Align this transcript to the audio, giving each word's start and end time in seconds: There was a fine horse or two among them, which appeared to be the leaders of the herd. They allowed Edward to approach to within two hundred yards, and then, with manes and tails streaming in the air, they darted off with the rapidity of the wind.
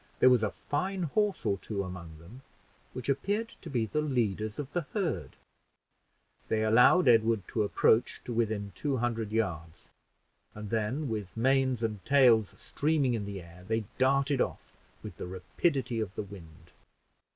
There 0.19 0.31
was 0.31 0.41
a 0.41 0.49
fine 0.49 1.03
horse 1.03 1.45
or 1.45 1.59
two 1.59 1.83
among 1.83 2.17
them, 2.17 2.41
which 2.93 3.07
appeared 3.07 3.49
to 3.61 3.69
be 3.69 3.85
the 3.85 4.01
leaders 4.01 4.57
of 4.57 4.73
the 4.73 4.87
herd. 4.95 5.35
They 6.47 6.63
allowed 6.63 7.07
Edward 7.07 7.47
to 7.49 7.61
approach 7.61 8.19
to 8.25 8.33
within 8.33 8.71
two 8.73 8.97
hundred 8.97 9.31
yards, 9.31 9.91
and 10.55 10.71
then, 10.71 11.07
with 11.07 11.37
manes 11.37 11.83
and 11.83 12.03
tails 12.03 12.51
streaming 12.59 13.13
in 13.13 13.25
the 13.25 13.43
air, 13.43 13.63
they 13.67 13.83
darted 13.99 14.41
off 14.41 14.73
with 15.03 15.17
the 15.17 15.27
rapidity 15.27 15.99
of 15.99 16.15
the 16.15 16.23
wind. 16.23 16.71